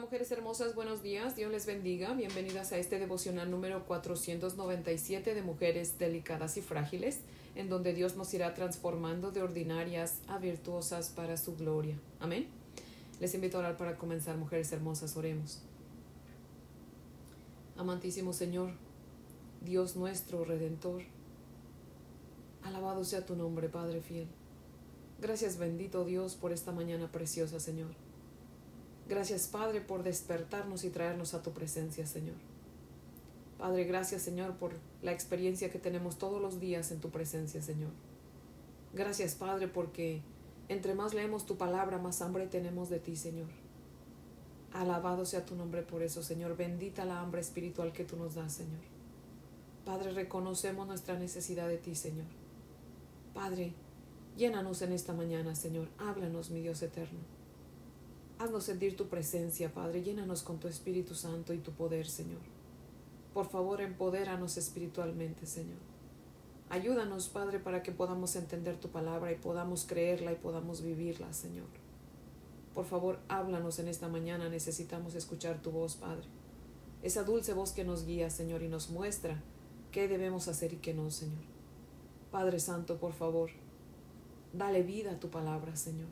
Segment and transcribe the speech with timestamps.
[0.00, 5.98] Mujeres hermosas, buenos días, Dios les bendiga, bienvenidas a este devocional número 497 de mujeres
[5.98, 7.20] delicadas y frágiles,
[7.56, 11.98] en donde Dios nos irá transformando de ordinarias a virtuosas para su gloria.
[12.20, 12.46] Amén.
[13.18, 15.62] Les invito a orar para comenzar, mujeres hermosas, oremos.
[17.76, 18.70] Amantísimo Señor,
[19.62, 21.02] Dios nuestro Redentor,
[22.62, 24.28] alabado sea tu nombre, Padre fiel.
[25.20, 27.90] Gracias bendito Dios por esta mañana preciosa, Señor.
[29.08, 32.36] Gracias, Padre, por despertarnos y traernos a tu presencia, Señor.
[33.56, 37.90] Padre, gracias, Señor, por la experiencia que tenemos todos los días en tu presencia, Señor.
[38.92, 40.20] Gracias, Padre, porque
[40.68, 43.48] entre más leemos tu palabra, más hambre tenemos de ti, Señor.
[44.74, 46.56] Alabado sea tu nombre por eso, Señor.
[46.56, 48.82] Bendita la hambre espiritual que tú nos das, Señor.
[49.86, 52.26] Padre, reconocemos nuestra necesidad de ti, Señor.
[53.32, 53.72] Padre,
[54.36, 55.88] llénanos en esta mañana, Señor.
[55.96, 57.37] Háblanos, mi Dios eterno.
[58.38, 60.02] Haznos sentir tu presencia, Padre.
[60.02, 62.40] Llénanos con tu Espíritu Santo y tu poder, Señor.
[63.34, 65.78] Por favor, empodéranos espiritualmente, Señor.
[66.70, 71.66] Ayúdanos, Padre, para que podamos entender tu palabra y podamos creerla y podamos vivirla, Señor.
[72.74, 74.48] Por favor, háblanos en esta mañana.
[74.48, 76.28] Necesitamos escuchar tu voz, Padre.
[77.02, 79.42] Esa dulce voz que nos guía, Señor, y nos muestra
[79.90, 81.42] qué debemos hacer y qué no, Señor.
[82.30, 83.50] Padre Santo, por favor,
[84.52, 86.10] dale vida a tu palabra, Señor.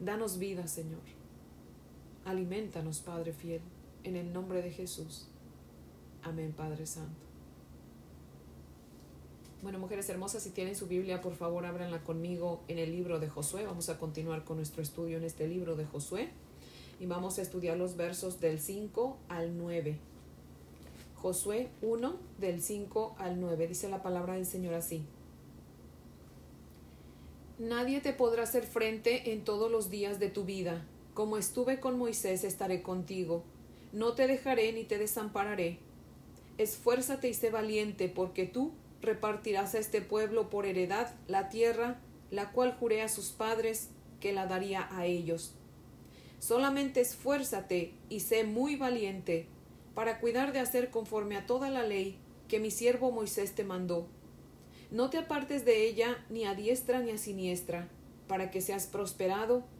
[0.00, 1.19] Danos vida, Señor.
[2.24, 3.60] Alimentanos, Padre fiel,
[4.04, 5.28] en el nombre de Jesús.
[6.22, 7.30] Amén, Padre Santo.
[9.62, 13.28] Bueno, mujeres hermosas, si tienen su Biblia, por favor, ábranla conmigo en el libro de
[13.28, 13.66] Josué.
[13.66, 16.30] Vamos a continuar con nuestro estudio en este libro de Josué
[16.98, 19.98] y vamos a estudiar los versos del 5 al 9.
[21.16, 23.66] Josué 1 del 5 al 9.
[23.66, 25.04] Dice la palabra del Señor así.
[27.58, 30.86] Nadie te podrá hacer frente en todos los días de tu vida.
[31.14, 33.44] Como estuve con Moisés, estaré contigo.
[33.92, 35.78] No te dejaré ni te desampararé.
[36.58, 38.72] Esfuérzate y sé valiente, porque tú
[39.02, 42.00] repartirás a este pueblo por heredad la tierra,
[42.30, 43.88] la cual juré a sus padres
[44.20, 45.54] que la daría a ellos.
[46.38, 49.46] Solamente esfuérzate y sé muy valiente,
[49.94, 52.18] para cuidar de hacer conforme a toda la ley
[52.48, 54.06] que mi siervo Moisés te mandó.
[54.90, 57.88] No te apartes de ella ni a diestra ni a siniestra,
[58.26, 59.64] para que seas prosperado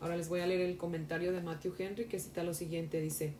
[0.00, 3.34] Ahora les voy a leer el comentario de Matthew Henry que cita lo siguiente, dice,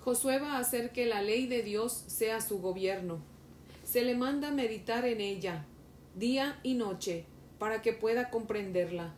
[0.00, 3.18] Josué va a hacer que la ley de Dios sea su gobierno.
[3.84, 5.66] Se le manda meditar en ella,
[6.14, 7.24] día y noche,
[7.58, 9.14] para que pueda comprenderla.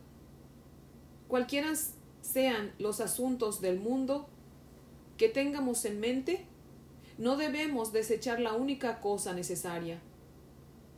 [1.27, 1.73] Cualquiera
[2.21, 4.27] sean los asuntos del mundo
[5.17, 6.45] que tengamos en mente,
[7.17, 10.01] no debemos desechar la única cosa necesaria.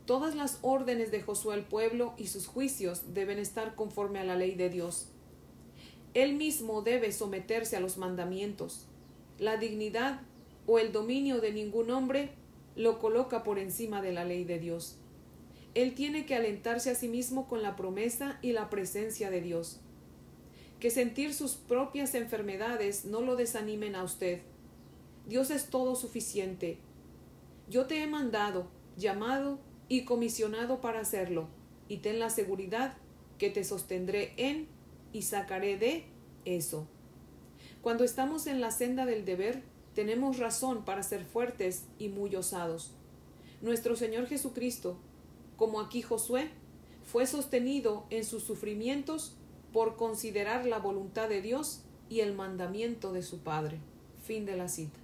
[0.06, 4.36] Todas las órdenes de Josué al pueblo y sus juicios deben estar conforme a la
[4.36, 5.08] ley de Dios.
[6.12, 8.86] Él mismo debe someterse a los mandamientos.
[9.38, 10.20] La dignidad
[10.66, 12.30] o el dominio de ningún hombre
[12.76, 14.98] lo coloca por encima de la ley de Dios.
[15.74, 19.80] Él tiene que alentarse a sí mismo con la promesa y la presencia de Dios.
[20.80, 24.42] Que sentir sus propias enfermedades no lo desanimen a usted.
[25.26, 26.78] Dios es todo suficiente.
[27.70, 29.58] Yo te he mandado, llamado
[29.94, 31.46] y comisionado para hacerlo,
[31.88, 32.96] y ten la seguridad
[33.38, 34.66] que te sostendré en
[35.12, 36.04] y sacaré de
[36.44, 36.88] eso.
[37.80, 39.62] Cuando estamos en la senda del deber,
[39.94, 42.90] tenemos razón para ser fuertes y muy osados.
[43.62, 44.96] Nuestro Señor Jesucristo,
[45.56, 46.50] como aquí Josué,
[47.04, 49.36] fue sostenido en sus sufrimientos
[49.72, 53.78] por considerar la voluntad de Dios y el mandamiento de su Padre.
[54.24, 55.03] Fin de la cita.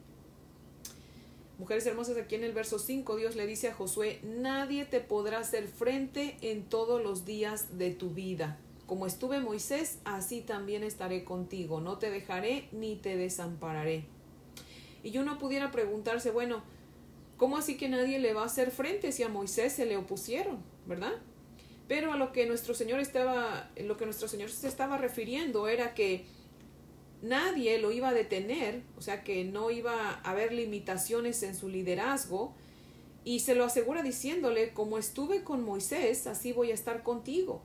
[1.60, 5.40] Mujeres hermosas, aquí en el verso 5 Dios le dice a Josué, nadie te podrá
[5.40, 8.58] hacer frente en todos los días de tu vida.
[8.86, 11.82] Como estuve Moisés, así también estaré contigo.
[11.82, 14.06] No te dejaré ni te desampararé.
[15.02, 16.62] Y yo no pudiera preguntarse, bueno,
[17.36, 20.62] ¿cómo así que nadie le va a hacer frente si a Moisés se le opusieron,
[20.86, 21.12] verdad?
[21.88, 25.92] Pero a lo que nuestro Señor estaba, lo que nuestro Señor se estaba refiriendo era
[25.92, 26.24] que
[27.22, 31.68] nadie lo iba a detener, o sea que no iba a haber limitaciones en su
[31.68, 32.54] liderazgo,
[33.24, 37.62] y se lo asegura diciéndole, como estuve con Moisés, así voy a estar contigo.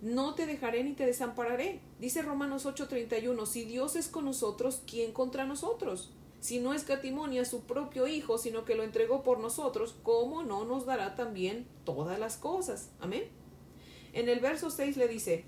[0.00, 1.80] no te dejaré ni te desampararé.
[1.98, 6.12] Dice Romanos 8:31, si Dios es con nosotros, ¿quién contra nosotros?
[6.40, 10.64] Si no escatimó a su propio Hijo, sino que lo entregó por nosotros, ¿cómo no
[10.64, 12.90] nos dará también todas las cosas?
[13.00, 13.24] Amén.
[14.12, 15.44] En el verso 6 le dice,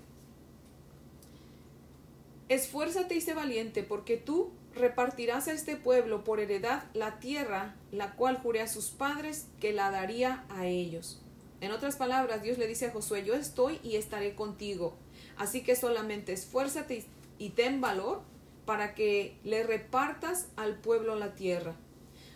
[2.51, 8.17] Esfuérzate y sé valiente, porque tú repartirás a este pueblo por heredad la tierra, la
[8.17, 11.21] cual juré a sus padres que la daría a ellos.
[11.61, 14.97] En otras palabras, Dios le dice a Josué, yo estoy y estaré contigo.
[15.37, 17.05] Así que solamente esfuérzate
[17.37, 18.21] y ten valor
[18.65, 21.77] para que le repartas al pueblo la tierra.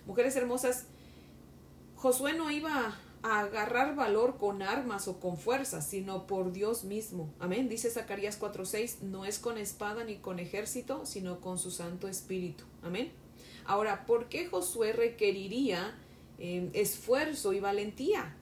[0.06, 0.86] Mujeres hermosas,
[1.98, 7.34] Josué no iba a agarrar valor con armas o con fuerzas, sino por Dios mismo.
[7.40, 7.68] Amén.
[7.68, 12.66] Dice Zacarías 4:6, no es con espada ni con ejército, sino con su Santo Espíritu.
[12.84, 13.12] Amén.
[13.66, 15.96] Ahora, ¿por qué Josué requeriría
[16.38, 18.36] eh, esfuerzo y valentía?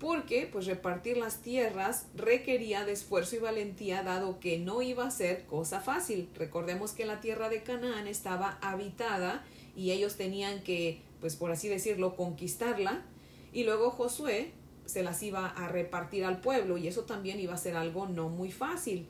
[0.00, 5.10] Porque, pues, repartir las tierras requería de esfuerzo y valentía, dado que no iba a
[5.10, 6.30] ser cosa fácil.
[6.34, 9.44] Recordemos que la tierra de Canaán estaba habitada
[9.76, 13.04] y ellos tenían que, pues, por así decirlo, conquistarla
[13.52, 14.52] y luego Josué
[14.84, 18.28] se las iba a repartir al pueblo y eso también iba a ser algo no
[18.28, 19.06] muy fácil.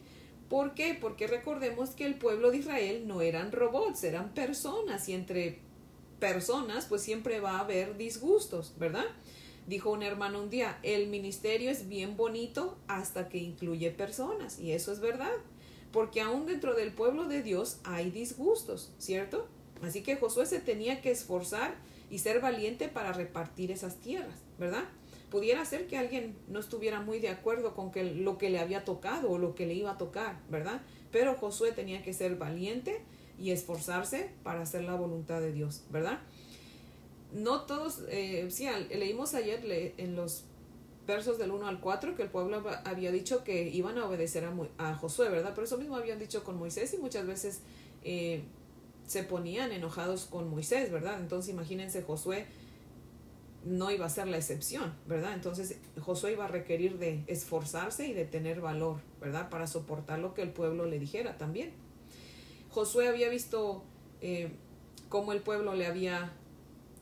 [0.48, 0.96] ¿Por qué?
[1.00, 5.58] Porque recordemos que el pueblo de Israel no eran robots, eran personas y entre
[6.18, 9.04] personas pues siempre va a haber disgustos, ¿verdad?
[9.66, 14.72] Dijo un hermano un día, el ministerio es bien bonito hasta que incluye personas y
[14.72, 15.34] eso es verdad,
[15.92, 19.46] porque aún dentro del pueblo de Dios hay disgustos, ¿cierto?
[19.82, 21.76] Así que Josué se tenía que esforzar
[22.10, 24.84] y ser valiente para repartir esas tierras, ¿verdad?
[25.30, 28.84] Pudiera ser que alguien no estuviera muy de acuerdo con que lo que le había
[28.84, 30.80] tocado o lo que le iba a tocar, ¿verdad?
[31.12, 33.02] Pero Josué tenía que ser valiente
[33.38, 36.20] y esforzarse para hacer la voluntad de Dios, ¿verdad?
[37.32, 40.44] No todos, eh, sí, leímos ayer en los
[41.06, 44.94] versos del 1 al 4 que el pueblo había dicho que iban a obedecer a,
[44.94, 45.52] Josué, ¿verdad?
[45.54, 47.60] Pero eso mismo habían dicho con Moisés y muchas veces
[48.04, 48.44] eh,
[49.08, 51.18] se ponían enojados con Moisés, ¿verdad?
[51.18, 52.46] Entonces imagínense Josué
[53.64, 55.32] no iba a ser la excepción, ¿verdad?
[55.32, 59.48] Entonces Josué iba a requerir de esforzarse y de tener valor, ¿verdad?
[59.48, 61.72] Para soportar lo que el pueblo le dijera también.
[62.68, 63.82] Josué había visto
[64.20, 64.52] eh,
[65.08, 66.34] cómo el pueblo le había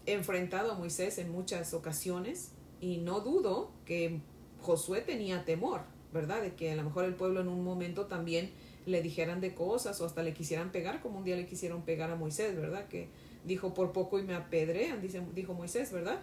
[0.07, 4.21] enfrentado a Moisés en muchas ocasiones y no dudo que
[4.61, 5.83] Josué tenía temor,
[6.17, 6.43] ¿verdad?
[6.43, 8.51] De que a lo mejor el pueblo en un momento también
[8.87, 12.11] le dijeran de cosas o hasta le quisieran pegar, como un día le quisieron pegar
[12.11, 12.89] a Moisés, ¿verdad?
[12.89, 13.09] Que
[13.45, 16.21] dijo por poco y me apedrean, dice, dijo Moisés, ¿verdad?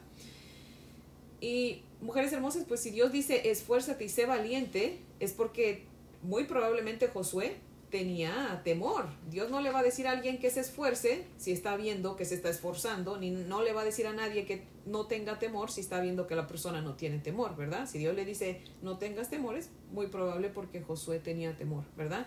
[1.40, 5.84] Y mujeres hermosas, pues si Dios dice esfuérzate y sé valiente, es porque
[6.22, 7.56] muy probablemente Josué
[7.94, 9.06] tenía temor.
[9.30, 12.26] Dios no le va a decir a alguien que se esfuerce si está viendo que
[12.26, 15.70] se está esforzando, ni no le va a decir a nadie que no tenga temor
[15.70, 17.88] si está viendo que la persona no tiene temor, ¿verdad?
[17.88, 22.26] Si Dios le dice no tengas temores, muy probable porque Josué tenía temor, ¿verdad?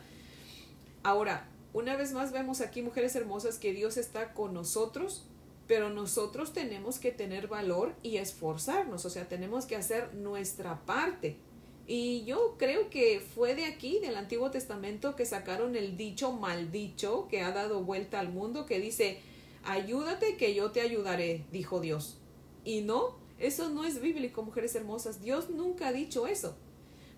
[1.03, 5.27] Ahora, una vez más vemos aquí, mujeres hermosas, que Dios está con nosotros,
[5.67, 11.39] pero nosotros tenemos que tener valor y esforzarnos, o sea, tenemos que hacer nuestra parte.
[11.87, 17.29] Y yo creo que fue de aquí, del Antiguo Testamento, que sacaron el dicho maldicho
[17.29, 19.21] que ha dado vuelta al mundo, que dice,
[19.65, 22.19] ayúdate que yo te ayudaré, dijo Dios.
[22.65, 25.23] Y no, eso no es bíblico, mujeres hermosas.
[25.23, 26.57] Dios nunca ha dicho eso.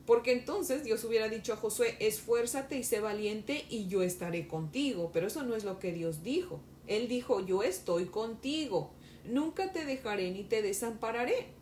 [0.05, 5.11] Porque entonces Dios hubiera dicho a Josué, esfuérzate y sé valiente y yo estaré contigo.
[5.13, 6.61] Pero eso no es lo que Dios dijo.
[6.87, 8.91] Él dijo, yo estoy contigo.
[9.25, 11.58] Nunca te dejaré ni te desampararé.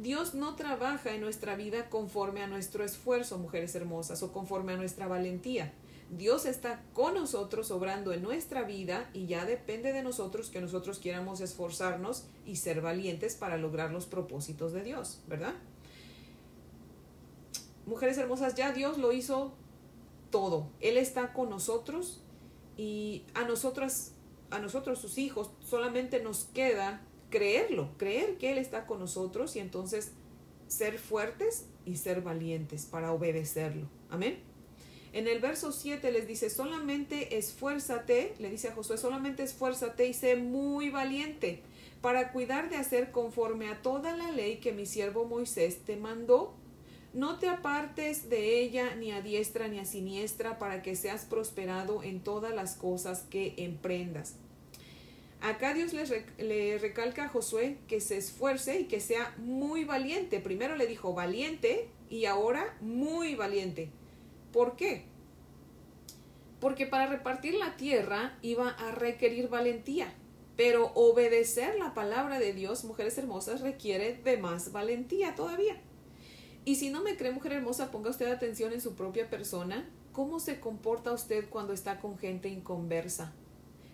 [0.00, 4.76] Dios no trabaja en nuestra vida conforme a nuestro esfuerzo, mujeres hermosas, o conforme a
[4.76, 5.72] nuestra valentía.
[6.10, 10.98] Dios está con nosotros obrando en nuestra vida y ya depende de nosotros que nosotros
[10.98, 15.54] quieramos esforzarnos y ser valientes para lograr los propósitos de Dios, ¿verdad?
[17.90, 19.52] mujeres hermosas, ya Dios lo hizo
[20.30, 20.68] todo.
[20.80, 22.22] Él está con nosotros
[22.76, 24.12] y a nosotras,
[24.50, 29.60] a nosotros sus hijos, solamente nos queda creerlo, creer que Él está con nosotros y
[29.60, 30.12] entonces
[30.68, 33.88] ser fuertes y ser valientes para obedecerlo.
[34.10, 34.38] Amén.
[35.12, 40.14] En el verso 7 les dice, solamente esfuérzate, le dice a Josué, solamente esfuérzate y
[40.14, 41.62] sé muy valiente
[42.00, 46.54] para cuidar de hacer conforme a toda la ley que mi siervo Moisés te mandó
[47.12, 52.04] no te apartes de ella ni a diestra ni a siniestra para que seas prosperado
[52.04, 54.36] en todas las cosas que emprendas.
[55.42, 60.38] Acá Dios le, recalca a Josué que se esfuerce y que sea muy valiente.
[60.38, 63.90] Primero le dijo valiente y ahora muy valiente.
[64.52, 65.06] ¿Por qué?
[66.60, 70.12] Porque para repartir la tierra iba a requerir valentía.
[70.56, 75.80] Pero obedecer la palabra de Dios, mujeres hermosas, requiere de más valentía todavía.
[76.66, 79.88] Y si no me cree, mujer hermosa, ponga usted atención en su propia persona.
[80.12, 83.32] ¿Cómo se comporta usted cuando está con gente inconversa?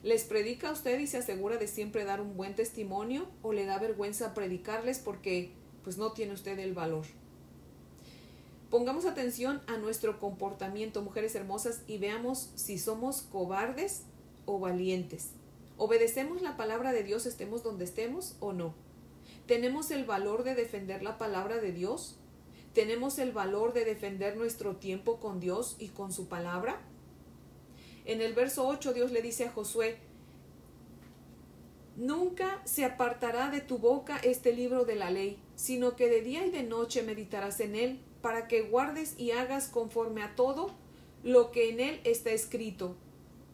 [0.07, 3.65] ¿Les predica a usted y se asegura de siempre dar un buen testimonio o le
[3.65, 5.51] da vergüenza predicarles porque
[5.83, 7.07] pues no tiene usted el valor?
[8.71, 14.03] Pongamos atención a nuestro comportamiento, mujeres hermosas, y veamos si somos cobardes
[14.45, 15.31] o valientes.
[15.77, 18.77] ¿Obedecemos la palabra de Dios estemos donde estemos o no?
[19.49, 22.15] ¿Tenemos el valor de defender la palabra de Dios?
[22.75, 26.81] ¿Tenemos el valor de defender nuestro tiempo con Dios y con su palabra?
[28.07, 29.99] En el verso 8 Dios le dice a Josué,
[31.97, 36.47] Nunca se apartará de tu boca este libro de la ley, sino que de día
[36.47, 40.71] y de noche meditarás en él, para que guardes y hagas conforme a todo
[41.25, 42.97] lo que en él está escrito,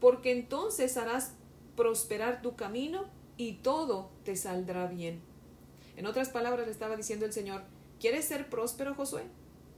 [0.01, 1.35] porque entonces harás
[1.77, 3.05] prosperar tu camino
[3.37, 5.21] y todo te saldrá bien.
[5.97, 7.63] En otras palabras le estaba diciendo el Señor,
[8.01, 9.23] ¿quieres ser próspero, Josué?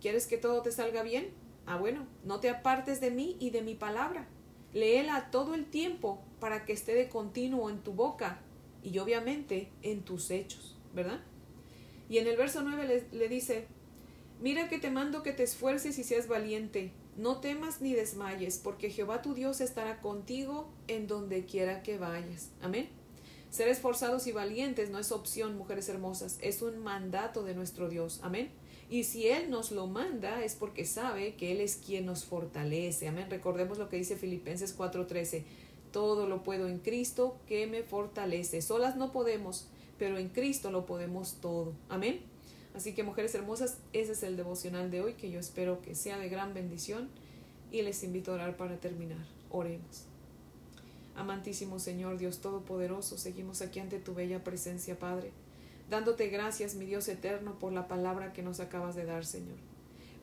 [0.00, 1.32] ¿Quieres que todo te salga bien?
[1.66, 4.26] Ah, bueno, no te apartes de mí y de mi palabra.
[4.74, 8.40] Léela todo el tiempo para que esté de continuo en tu boca
[8.82, 11.20] y obviamente en tus hechos, ¿verdad?
[12.08, 13.66] Y en el verso 9 le, le dice,
[14.40, 18.90] mira que te mando que te esfuerces y seas valiente, no temas ni desmayes, porque
[18.90, 22.50] Jehová tu Dios estará contigo en donde quiera que vayas.
[22.60, 22.88] Amén.
[23.54, 28.18] Ser esforzados y valientes no es opción, mujeres hermosas, es un mandato de nuestro Dios.
[28.24, 28.50] Amén.
[28.90, 33.06] Y si Él nos lo manda es porque sabe que Él es quien nos fortalece.
[33.06, 33.28] Amén.
[33.30, 35.44] Recordemos lo que dice Filipenses 4:13.
[35.92, 38.60] Todo lo puedo en Cristo que me fortalece.
[38.60, 39.68] Solas no podemos,
[40.00, 41.74] pero en Cristo lo podemos todo.
[41.88, 42.22] Amén.
[42.74, 46.18] Así que mujeres hermosas, ese es el devocional de hoy que yo espero que sea
[46.18, 47.08] de gran bendición
[47.70, 49.24] y les invito a orar para terminar.
[49.48, 50.13] Oremos.
[51.16, 55.30] Amantísimo Señor, Dios Todopoderoso, seguimos aquí ante tu bella presencia, Padre,
[55.88, 59.56] dándote gracias, mi Dios eterno, por la palabra que nos acabas de dar, Señor.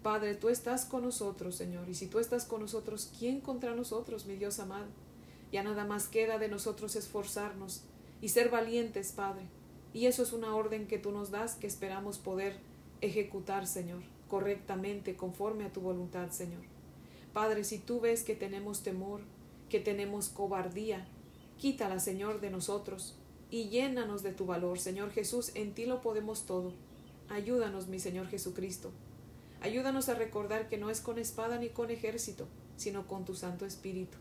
[0.04, 4.26] Padre, tú estás con nosotros, Señor, y si tú estás con nosotros, ¿quién contra nosotros,
[4.26, 4.88] mi Dios amado?
[5.52, 7.84] Ya nada más queda de nosotros esforzarnos
[8.20, 9.44] y ser valientes, Padre,
[9.94, 12.58] y eso es una orden que tú nos das que esperamos poder
[13.02, 16.64] ejecutar, Señor, correctamente, conforme a tu voluntad, Señor.
[17.34, 19.22] Padre, si tú ves que tenemos temor,
[19.72, 21.08] que tenemos cobardía,
[21.58, 23.16] quítala, Señor, de nosotros
[23.50, 26.74] y llénanos de tu valor, Señor Jesús, en ti lo podemos todo.
[27.30, 28.92] Ayúdanos, mi Señor Jesucristo.
[29.62, 33.66] Ayúdanos a recordar que no es con espada ni con ejército, sino con tu Santo
[33.66, 34.20] Espíritu.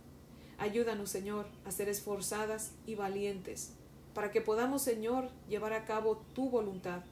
[0.57, 3.75] Ayúdanos, Señor, a ser esforzadas y valientes
[4.15, 7.03] para que podamos, Señor, llevar a cabo tu voluntad,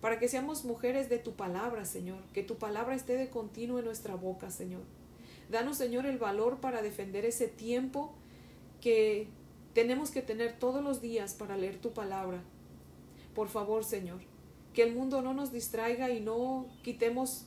[0.00, 3.86] para que seamos mujeres de tu palabra, Señor, que tu palabra esté de continuo en
[3.86, 4.82] nuestra boca, Señor.
[5.50, 8.12] Danos, Señor, el valor para defender ese tiempo
[8.80, 9.28] que
[9.74, 12.42] tenemos que tener todos los días para leer tu palabra.
[13.34, 14.20] Por favor, Señor,
[14.72, 17.46] que el mundo no nos distraiga y no quitemos,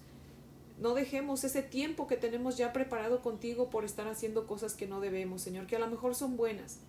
[0.80, 5.00] no dejemos ese tiempo que tenemos ya preparado contigo por estar haciendo cosas que no
[5.00, 6.80] debemos, Señor, que a lo mejor son buenas,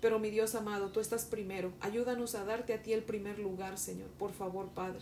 [0.00, 1.72] pero mi Dios amado, tú estás primero.
[1.80, 4.08] Ayúdanos a darte a ti el primer lugar, Señor.
[4.18, 5.00] Por favor, Padre.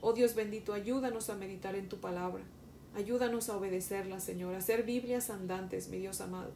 [0.00, 2.44] Oh Dios bendito, ayúdanos a meditar en tu palabra.
[2.96, 6.50] Ayúdanos a obedecerla, Señor, a ser Biblias andantes, mi Dios amado.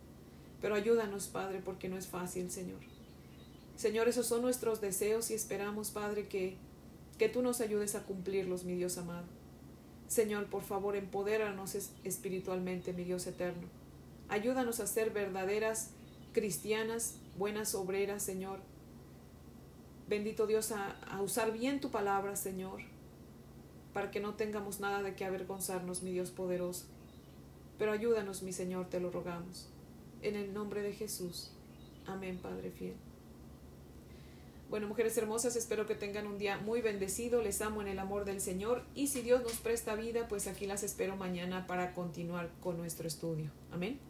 [0.63, 2.81] Pero ayúdanos, Padre, porque no es fácil, Señor.
[3.77, 6.57] Señor, esos son nuestros deseos y esperamos, Padre, que,
[7.19, 9.27] que tú nos ayudes a cumplirlos, mi Dios amado.
[10.09, 13.69] Señor, por favor, empodéranos espiritualmente, mi Dios eterno.
[14.31, 15.91] Ayúdanos a ser verdaderas
[16.33, 18.61] cristianas, buenas obreras, Señor.
[20.09, 22.81] Bendito Dios, a, a, usar bien tu palabra, Señor,
[23.93, 26.87] para que no tengamos nada de qué avergonzarnos, mi Dios poderoso.
[27.79, 29.69] Pero ayúdanos, mi Señor, te lo rogamos.
[30.23, 31.51] En el nombre de Jesús.
[32.07, 32.95] Amén, Padre fiel.
[34.69, 37.43] Bueno, mujeres hermosas, espero que tengan un día muy bendecido.
[37.43, 38.85] Les amo en el amor del Señor.
[38.95, 43.09] Y si Dios nos presta vida, pues aquí las espero mañana para continuar con nuestro
[43.09, 43.51] estudio.
[43.73, 44.10] Amén.